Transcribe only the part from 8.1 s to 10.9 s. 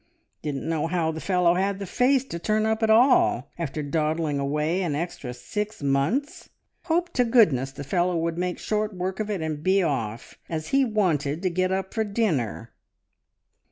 would make short work of it and be off, as he